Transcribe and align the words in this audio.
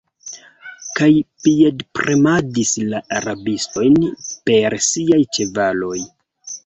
kaj 0.99 1.09
piedpremadis 1.47 2.71
la 2.93 3.01
rabistojn 3.27 4.01
per 4.51 4.79
siaj 4.87 5.21
ĉevaloj. 5.39 6.01